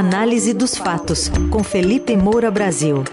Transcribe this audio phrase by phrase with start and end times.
[0.00, 3.04] Análise dos fatos, com Felipe Moura Brasil.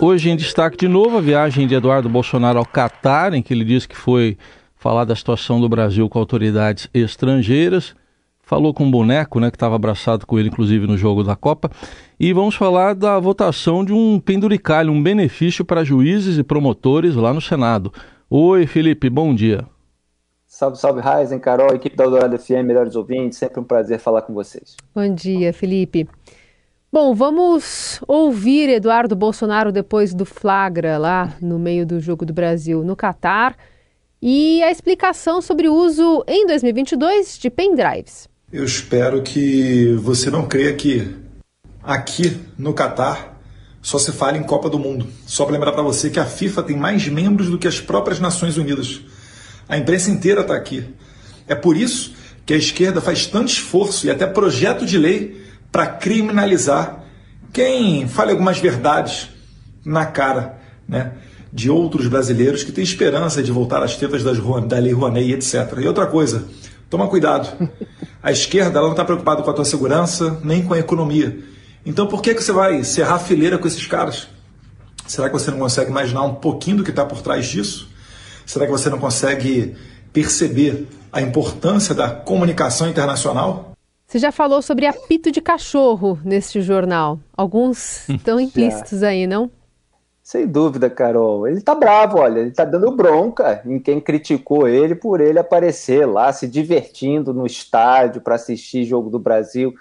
[0.00, 3.62] Hoje em destaque de novo a viagem de Eduardo Bolsonaro ao Catar, em que ele
[3.62, 4.38] disse que foi
[4.74, 7.94] falar da situação do Brasil com autoridades estrangeiras.
[8.42, 11.70] Falou com um boneco, né, que estava abraçado com ele, inclusive, no jogo da Copa.
[12.18, 17.34] E vamos falar da votação de um penduricalho, um benefício para juízes e promotores lá
[17.34, 17.92] no Senado.
[18.30, 19.66] Oi, Felipe, bom dia.
[20.60, 24.34] Salve, salve, Raizen, Carol, equipe da Eldorado FM, melhores ouvintes, sempre um prazer falar com
[24.34, 24.76] vocês.
[24.94, 26.06] Bom dia, Felipe.
[26.92, 32.84] Bom, vamos ouvir Eduardo Bolsonaro depois do flagra lá no meio do Jogo do Brasil
[32.84, 33.56] no Catar
[34.20, 38.28] e a explicação sobre o uso em 2022 de pendrives.
[38.52, 41.08] Eu espero que você não creia que
[41.82, 43.40] aqui no Catar
[43.80, 45.06] só se fala em Copa do Mundo.
[45.26, 48.20] Só para lembrar para você que a FIFA tem mais membros do que as próprias
[48.20, 49.00] Nações Unidas.
[49.70, 50.84] A imprensa inteira está aqui.
[51.46, 52.12] É por isso
[52.44, 57.04] que a esquerda faz tanto esforço e até projeto de lei para criminalizar
[57.52, 59.30] quem fale algumas verdades
[59.84, 61.12] na cara né,
[61.52, 65.78] de outros brasileiros que têm esperança de voltar às tetas das, da Lei Rouanet, etc.
[65.80, 66.46] E outra coisa,
[66.88, 67.68] toma cuidado.
[68.20, 71.38] A esquerda ela não está preocupada com a tua segurança nem com a economia.
[71.86, 74.28] Então por que, que você vai serrar fileira com esses caras?
[75.06, 77.89] Será que você não consegue imaginar um pouquinho do que está por trás disso?
[78.50, 79.76] Será que você não consegue
[80.12, 83.74] perceber a importância da comunicação internacional?
[84.04, 87.20] Você já falou sobre apito de cachorro neste jornal.
[87.36, 89.48] Alguns estão implícitos aí, não?
[90.20, 91.46] Sem dúvida, Carol.
[91.46, 96.04] Ele tá bravo, olha, ele tá dando bronca em quem criticou ele por ele aparecer
[96.04, 99.72] lá se divertindo no estádio para assistir jogo do Brasil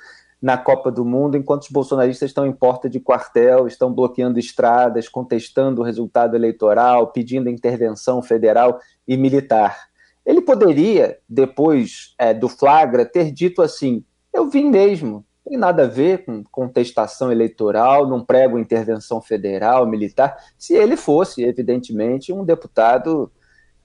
[0.42, 5.10] na Copa do Mundo, enquanto os bolsonaristas estão em porta de quartel, estão bloqueando estradas,
[5.10, 9.90] contestando o resultado eleitoral, pedindo intervenção federal e militar.
[10.26, 15.26] Ele poderia, depois é, do flagra, ter dito assim: eu vim mesmo.
[15.44, 20.38] Tem nada a ver com contestação eleitoral, não prego intervenção federal, militar.
[20.58, 23.32] Se ele fosse, evidentemente, um deputado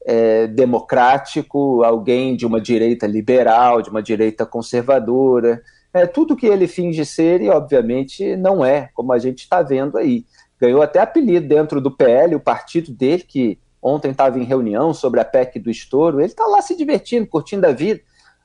[0.04, 5.62] é, democrático, alguém de uma direita liberal, de uma direita conservadora,
[5.94, 9.96] é tudo que ele finge ser e, obviamente, não é, como a gente está vendo
[9.96, 10.26] aí.
[10.60, 15.20] Ganhou até apelido dentro do PL, o partido dele, que ontem estava em reunião sobre
[15.20, 18.00] a PEC do estouro, ele está lá se divertindo, curtindo a vida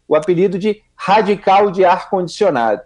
[0.08, 2.82] o apelido de radical de ar-condicionado.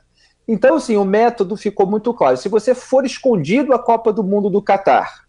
[0.45, 2.35] Então, assim, o método ficou muito claro.
[2.35, 5.23] Se você for escondido à Copa do Mundo do Catar,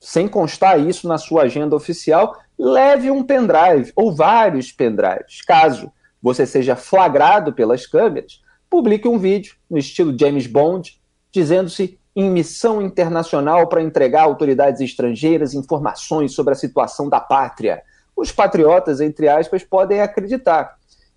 [0.00, 5.42] sem constar isso na sua agenda oficial, leve um pendrive ou vários pendrives.
[5.46, 8.40] Caso você seja flagrado pelas câmeras,
[8.74, 14.80] publique um vídeo no estilo James Bond, dizendo-se em missão internacional para entregar a autoridades
[14.80, 17.84] estrangeiras informações sobre a situação da pátria.
[18.16, 20.76] Os patriotas, entre aspas, podem acreditar.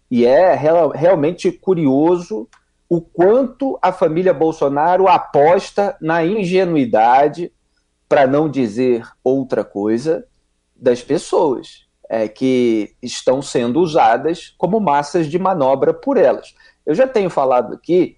[0.09, 2.47] E é real, realmente curioso
[2.87, 7.51] o quanto a família Bolsonaro aposta na ingenuidade,
[8.07, 10.23] para não dizer outra coisa,
[10.75, 16.53] das pessoas é, que estão sendo usadas como massas de manobra por elas.
[16.87, 18.17] Eu já tenho falado aqui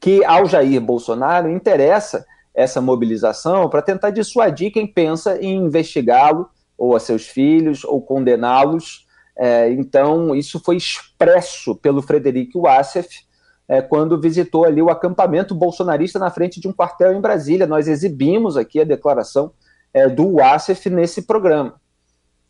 [0.00, 2.24] que ao Jair Bolsonaro interessa
[2.54, 6.48] essa mobilização para tentar dissuadir quem pensa em investigá-lo,
[6.78, 9.06] ou a seus filhos, ou condená-los
[9.42, 13.24] é, então, isso foi expresso pelo Frederico Wassef
[13.66, 17.66] é, quando visitou ali o acampamento bolsonarista na frente de um quartel em Brasília.
[17.66, 19.50] Nós exibimos aqui a declaração
[19.94, 21.80] é, do Wassef nesse programa.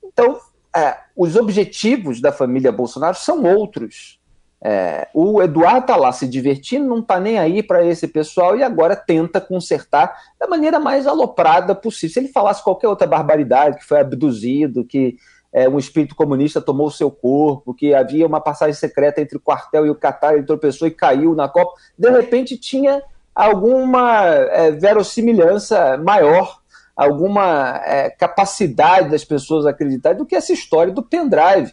[0.02, 0.40] Então,
[0.76, 4.19] é, os objetivos da família Bolsonaro são outros.
[4.62, 8.62] É, o Eduardo está lá se divertindo, não está nem aí para esse pessoal e
[8.62, 12.12] agora tenta consertar da maneira mais aloprada possível.
[12.12, 15.16] Se ele falasse qualquer outra barbaridade, que foi abduzido, que
[15.53, 19.41] é, um espírito comunista tomou o seu corpo, que havia uma passagem secreta entre o
[19.41, 23.03] quartel e o Catar, ele tropeçou e caiu na Copa, de repente tinha
[23.34, 26.60] alguma é, verossimilhança maior,
[26.94, 31.72] alguma é, capacidade das pessoas acreditarem do que essa história do pendrive.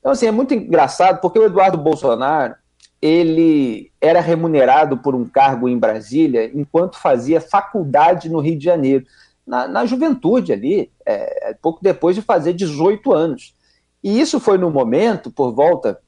[0.00, 2.54] Então, assim, é muito engraçado, porque o Eduardo Bolsonaro,
[3.00, 9.06] ele era remunerado por um cargo em Brasília enquanto fazia faculdade no Rio de Janeiro
[9.46, 13.54] na, na juventude ali, é, pouco depois de fazer 18 anos.
[14.02, 15.98] E isso foi no momento, por volta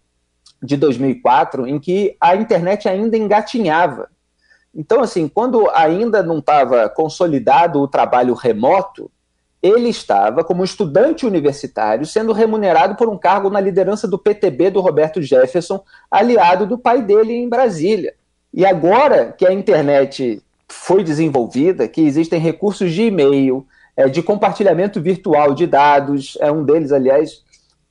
[0.63, 4.09] de 2004, em que a internet ainda engatinhava.
[4.75, 9.11] Então, assim, quando ainda não estava consolidado o trabalho remoto,
[9.63, 14.81] ele estava, como estudante universitário, sendo remunerado por um cargo na liderança do PTB do
[14.81, 18.15] Roberto Jefferson, aliado do pai dele em Brasília.
[18.53, 23.65] E agora que a internet foi desenvolvida, que existem recursos de e-mail,
[23.97, 27.43] é, de compartilhamento virtual de dados, é um deles, aliás,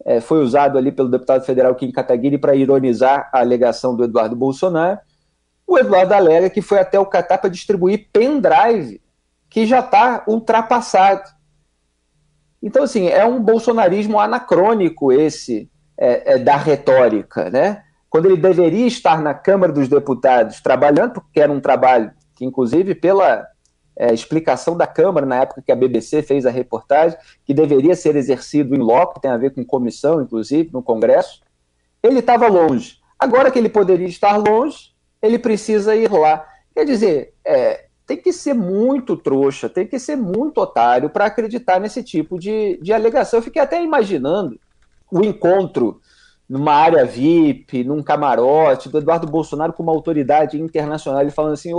[0.04, 4.36] é, foi usado ali pelo deputado federal Kim Kataguiri para ironizar a alegação do Eduardo
[4.36, 5.00] Bolsonaro.
[5.66, 9.00] O Eduardo alega que foi até o Catar para distribuir pendrive,
[9.50, 11.30] que já está ultrapassado.
[12.62, 17.84] Então, assim, é um bolsonarismo anacrônico esse é, é, da retórica, né?
[18.10, 22.94] Quando ele deveria estar na Câmara dos Deputados trabalhando, porque era um trabalho que, inclusive,
[22.94, 23.48] pela
[23.96, 28.16] é, explicação da Câmara, na época que a BBC fez a reportagem, que deveria ser
[28.16, 31.42] exercido em loco, tem a ver com comissão, inclusive, no Congresso,
[32.04, 32.98] ele estava longe.
[33.18, 34.92] Agora que ele poderia estar longe,
[35.22, 36.46] ele precisa ir lá.
[36.74, 41.80] Quer dizer, é, tem que ser muito trouxa, tem que ser muito otário para acreditar
[41.80, 43.40] nesse tipo de, de alegação.
[43.40, 44.60] Eu fiquei até imaginando
[45.10, 46.02] o encontro
[46.50, 51.72] numa área VIP, num camarote, do Eduardo Bolsonaro com uma autoridade internacional, ele falando assim,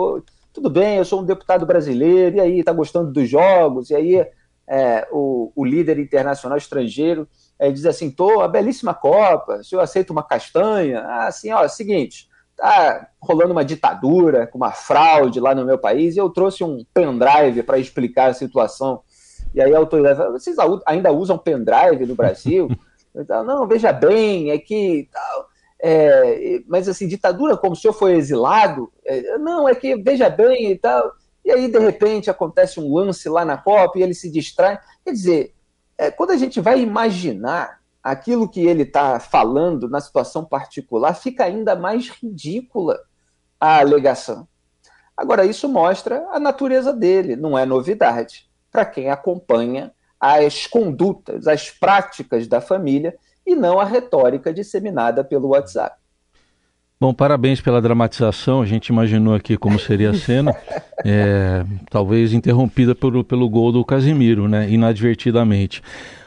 [0.55, 3.91] tudo bem, eu sou um deputado brasileiro, e aí, está gostando dos jogos?
[3.91, 4.27] E aí
[4.67, 9.81] é, o, o, líder internacional estrangeiro é, diz assim, tô, a belíssima Copa, se eu
[9.81, 12.27] aceito uma castanha, ah, assim, ó, seguinte,
[12.63, 16.85] tá rolando uma ditadura, com uma fraude lá no meu país, e eu trouxe um
[16.95, 19.01] pendrive para explicar a situação.
[19.55, 20.57] E aí a autoridade fala, vocês
[20.87, 22.69] ainda usam pendrive no Brasil?
[23.45, 25.09] Não, veja bem, é que
[25.85, 28.91] é, mas assim, ditadura como o senhor foi exilado?
[29.05, 31.13] É, não, é que veja bem e tal.
[31.45, 34.79] E aí, de repente, acontece um lance lá na Copa e ele se distrai.
[35.05, 35.55] Quer dizer,
[35.99, 41.45] é, quando a gente vai imaginar aquilo que ele está falando na situação particular, fica
[41.45, 42.99] ainda mais ridícula
[43.61, 44.49] a alegação.
[45.17, 48.51] Agora, isso mostra a natureza dele, não é novidade.
[48.71, 53.17] Para quem acompanha as condutas, as práticas da família
[53.47, 55.97] e não a retórica disseminada pelo WhatsApp.
[57.01, 58.63] Bom, parabéns pela dramatização.
[58.63, 60.55] A gente imaginou aqui como seria a cena,
[61.05, 64.71] é, talvez interrompida pelo, pelo gol do Casimiro, né?
[64.71, 65.83] Inadvertidamente.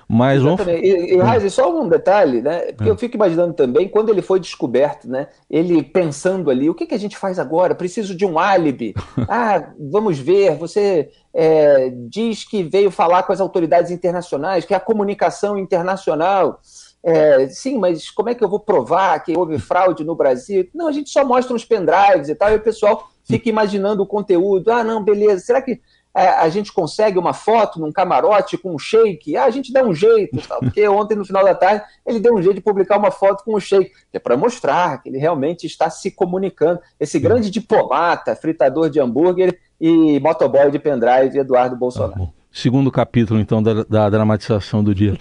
[0.07, 0.91] Mas Exatamente.
[0.91, 1.09] vamos...
[1.09, 2.71] E, e Raiz, só um detalhe, né?
[2.73, 2.91] Porque é.
[2.91, 5.27] eu fico imaginando também, quando ele foi descoberto, né?
[5.49, 7.73] Ele pensando ali, o que, que a gente faz agora?
[7.73, 8.93] Preciso de um álibi.
[9.27, 14.77] ah, vamos ver, você é, diz que veio falar com as autoridades internacionais, que é
[14.77, 16.59] a comunicação internacional.
[17.03, 20.67] É, sim, mas como é que eu vou provar que houve fraude no Brasil?
[20.73, 24.07] Não, a gente só mostra uns pendrives e tal, e o pessoal fica imaginando o
[24.07, 24.71] conteúdo.
[24.71, 25.79] Ah, não, beleza, será que é,
[26.15, 29.35] a gente consegue uma foto num camarote com um shake?
[29.35, 32.33] Ah, a gente dá um jeito, tal, porque ontem, no final da tarde, ele deu
[32.33, 35.17] um jeito de publicar uma foto com um shake, que é para mostrar que ele
[35.17, 36.79] realmente está se comunicando.
[36.97, 42.27] Esse grande diplomata, fritador de hambúrguer e motoboy de pendrive, Eduardo Bolsonaro.
[42.27, 45.17] Tá segundo capítulo, então, da, da, dramatização do dia.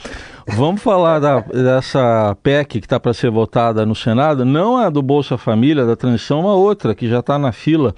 [0.46, 5.02] Vamos falar da, dessa PEC que está para ser votada no Senado, não a do
[5.02, 7.92] Bolsa Família, da transição, uma outra que já está na fila,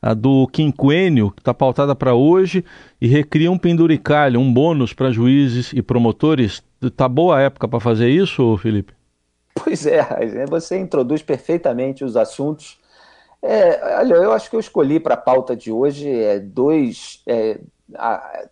[0.00, 2.64] a do quinquênio, que está pautada para hoje,
[3.00, 6.62] e recria um penduricalho, um bônus para juízes e promotores.
[6.80, 8.92] Está boa a época para fazer isso, Felipe?
[9.54, 12.78] Pois é, você introduz perfeitamente os assuntos.
[13.42, 17.58] É, olha, eu acho que eu escolhi para a pauta de hoje é, dois, é,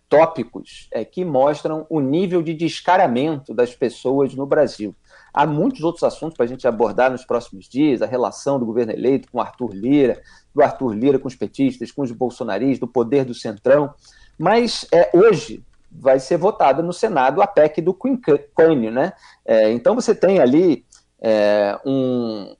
[0.09, 4.95] tópicos é, que mostram o nível de descaramento das pessoas no Brasil.
[5.37, 8.91] Há muitos outros assuntos para a gente abordar nos próximos dias, a relação do governo
[8.91, 10.19] eleito com Arthur Lira,
[10.51, 13.93] do Arthur Lira com os petistas, com os bolsonaristas, do poder do centrão,
[14.35, 19.13] mas é, hoje vai ser votada no Senado a PEC do quinquênio, né?
[19.45, 20.83] É, então você tem ali
[21.21, 22.55] é, um,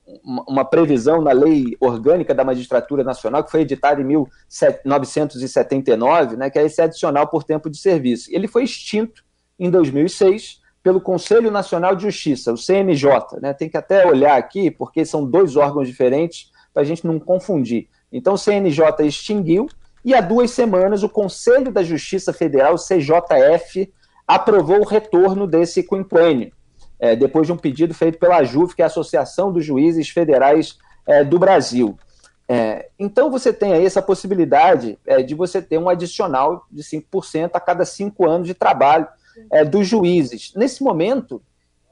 [0.46, 6.60] uma previsão na Lei Orgânica da Magistratura Nacional, que foi editada em 1979, né, que
[6.60, 8.30] é esse adicional por tempo de serviço.
[8.32, 9.24] Ele foi extinto
[9.58, 13.38] em 2006 pelo Conselho Nacional de Justiça, o CNJ.
[13.42, 13.52] Né?
[13.52, 17.88] Tem que até olhar aqui, porque são dois órgãos diferentes, para a gente não confundir.
[18.10, 19.68] Então, o CNJ extinguiu,
[20.02, 23.92] e há duas semanas o Conselho da Justiça Federal, CJF,
[24.26, 26.52] aprovou o retorno desse quinquênio
[26.98, 30.78] é, depois de um pedido feito pela AJUF, que é a Associação dos Juízes Federais
[31.06, 31.98] é, do Brasil.
[32.48, 37.50] É, então você tem aí essa possibilidade é, de você ter um adicional de 5%
[37.52, 39.06] a cada cinco anos de trabalho
[39.52, 40.52] é, dos juízes.
[40.54, 41.42] Nesse momento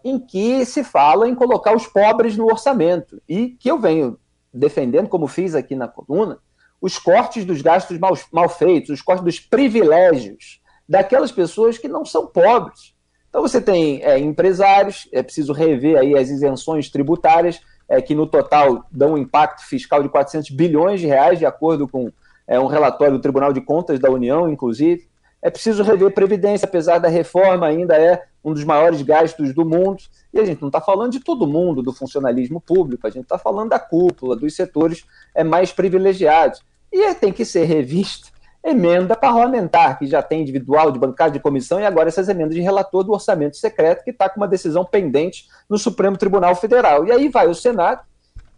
[0.05, 4.19] em que se fala em colocar os pobres no orçamento, e que eu venho
[4.53, 6.39] defendendo, como fiz aqui na coluna,
[6.81, 12.05] os cortes dos gastos mal, mal feitos, os cortes dos privilégios daquelas pessoas que não
[12.05, 12.97] são pobres
[13.37, 18.27] então você tem é, empresários, é preciso rever aí as isenções tributárias, é, que no
[18.27, 22.11] total dão um impacto fiscal de 400 bilhões de reais, de acordo com
[22.47, 25.07] é, um relatório do Tribunal de Contas da União, inclusive.
[25.43, 30.03] É preciso rever previdência, apesar da reforma ainda é um dos maiores gastos do mundo.
[30.33, 33.39] E a gente não está falando de todo mundo, do funcionalismo público, a gente está
[33.39, 36.63] falando da cúpula, dos setores é, mais privilegiados.
[36.93, 41.79] E tem que ser revista emenda parlamentar, que já tem individual de bancada de comissão,
[41.79, 45.47] e agora essas emendas de relator do orçamento secreto, que está com uma decisão pendente
[45.71, 47.07] no Supremo Tribunal Federal.
[47.07, 48.01] E aí vai o Senado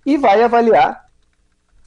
[0.06, 1.06] e vai avaliar.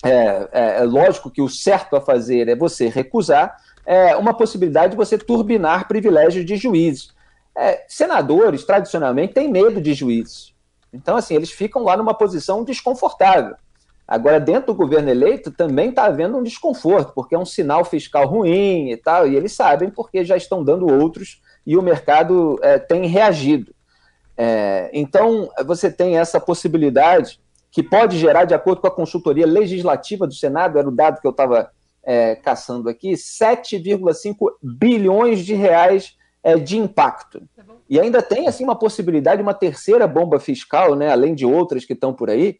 [0.04, 4.92] É, é, é lógico que o certo a fazer é você recusar é, uma possibilidade
[4.92, 7.14] de você turbinar privilégios de juízes.
[7.56, 10.54] É, senadores, tradicionalmente, têm medo de juízes.
[10.94, 13.56] Então, assim, eles ficam lá numa posição desconfortável.
[14.08, 18.28] Agora, dentro do governo eleito, também está havendo um desconforto, porque é um sinal fiscal
[18.28, 22.78] ruim e tal, e eles sabem porque já estão dando outros e o mercado é,
[22.78, 23.74] tem reagido.
[24.36, 27.40] É, então, você tem essa possibilidade
[27.72, 31.28] que pode gerar, de acordo com a consultoria legislativa do Senado, era o dado que
[31.28, 31.72] eu estava
[32.04, 37.42] é, caçando aqui, 7,5 bilhões de reais é, de impacto.
[37.56, 41.86] Tá e ainda tem assim uma possibilidade, uma terceira bomba fiscal, né, além de outras
[41.86, 42.58] que estão por aí,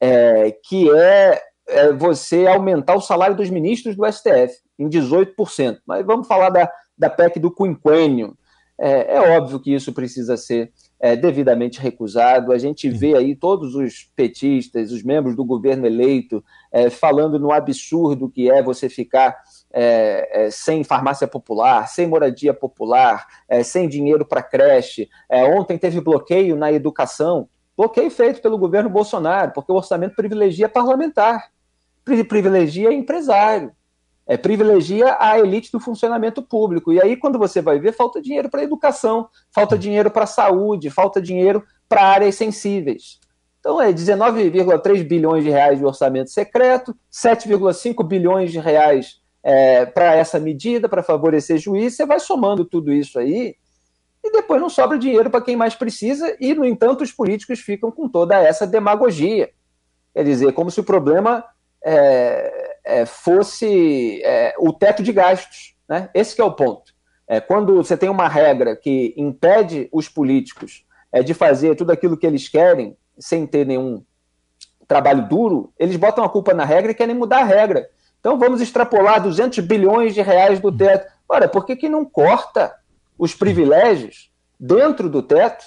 [0.00, 5.78] é, que é, é, você aumentar o salário dos ministros do STF em 18%.
[5.86, 8.36] Mas vamos falar da, da PEC do quinquênio.
[8.78, 12.52] É, é óbvio que isso precisa ser é, devidamente recusado.
[12.52, 17.52] A gente vê aí todos os petistas, os membros do governo eleito, é, falando no
[17.52, 19.36] absurdo que é você ficar
[19.72, 25.08] é, é, sem farmácia popular, sem moradia popular, é, sem dinheiro para creche.
[25.30, 27.48] Ontem teve bloqueio na educação.
[27.76, 31.50] Bloqueio feito pelo governo Bolsonaro, porque o orçamento privilegia parlamentar,
[32.04, 33.72] privilegia empresário,
[34.26, 36.92] é, privilegia a elite do funcionamento público.
[36.92, 41.20] E aí, quando você vai ver, falta dinheiro para educação, falta dinheiro para saúde, falta
[41.20, 43.18] dinheiro para áreas sensíveis.
[43.60, 50.14] Então, é 19,3 bilhões de reais de orçamento secreto, 7,5 bilhões de reais é, para
[50.14, 51.94] essa medida, para favorecer juiz.
[51.94, 53.56] Você vai somando tudo isso aí,
[54.22, 57.90] e depois não sobra dinheiro para quem mais precisa, e, no entanto, os políticos ficam
[57.90, 59.50] com toda essa demagogia.
[60.14, 61.44] Quer dizer, como se o problema
[61.84, 65.74] é, é, fosse é, o teto de gastos.
[65.88, 66.08] Né?
[66.14, 66.92] Esse é o ponto.
[67.26, 72.16] É, quando você tem uma regra que impede os políticos é, de fazer tudo aquilo
[72.16, 74.04] que eles querem, sem ter nenhum
[74.86, 77.88] trabalho duro, eles botam a culpa na regra e querem mudar a regra.
[78.20, 81.12] Então vamos extrapolar 200 bilhões de reais do teto.
[81.28, 82.74] Ora, por que, que não corta
[83.18, 85.64] os privilégios dentro do teto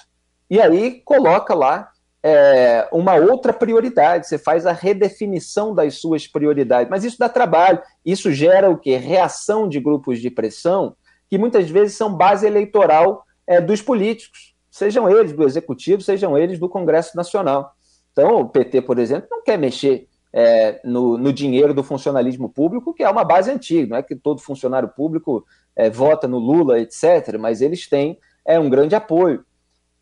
[0.50, 1.92] e aí coloca lá
[2.24, 6.90] é, uma outra prioridade, você faz a redefinição das suas prioridades.
[6.90, 8.98] Mas isso dá trabalho, isso gera o quê?
[8.98, 10.96] Reação de grupos de pressão,
[11.30, 16.60] que muitas vezes são base eleitoral é, dos políticos, sejam eles do Executivo, sejam eles
[16.60, 17.74] do Congresso Nacional.
[18.12, 22.94] Então, o PT, por exemplo, não quer mexer é, no, no, dinheiro do funcionalismo público,
[22.94, 25.46] que é uma base antiga, não é que todo funcionário público
[25.76, 29.46] é, vota no Lula, etc., mas eles têm é, um grande apoio.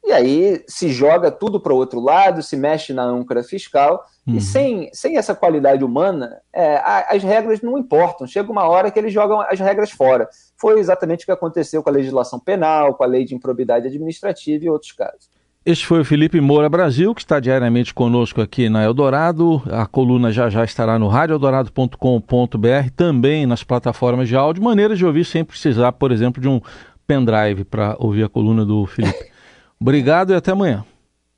[0.06, 4.36] E aí se joga tudo para o outro lado, se mexe na âncora fiscal, uhum.
[4.36, 8.28] e sem, sem essa qualidade humana, é, as regras não importam.
[8.28, 10.30] Chega uma hora que eles jogam as regras fora.
[10.58, 14.64] Foi exatamente o que aconteceu com a legislação penal, com a lei de improbidade administrativa
[14.64, 15.28] e outros casos.
[15.66, 19.64] Este foi o Felipe Moura Brasil, que está diariamente conosco aqui na Eldorado.
[19.72, 25.26] A coluna já já estará no radioeldorado.com.br, também nas plataformas de áudio, maneira de ouvir
[25.26, 26.62] sem precisar, por exemplo, de um
[27.08, 29.30] pendrive para ouvir a coluna do Felipe.
[29.80, 30.86] Obrigado e até amanhã.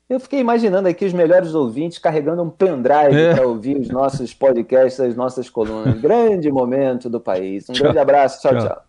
[0.08, 3.34] Eu fiquei imaginando aqui os melhores ouvintes carregando um pendrive é.
[3.34, 5.98] para ouvir os nossos podcasts, as nossas colunas.
[6.00, 7.68] grande momento do país.
[7.68, 7.84] Um tchau.
[7.84, 8.40] grande abraço.
[8.40, 8.52] tchau.
[8.52, 8.68] tchau.
[8.68, 8.87] tchau.